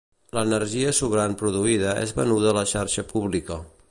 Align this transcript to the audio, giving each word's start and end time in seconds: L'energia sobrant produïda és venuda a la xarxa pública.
L'energia 0.35 0.93
sobrant 0.99 1.35
produïda 1.41 1.93
és 2.07 2.15
venuda 2.23 2.51
a 2.53 2.57
la 2.61 2.65
xarxa 2.75 3.07
pública. 3.15 3.63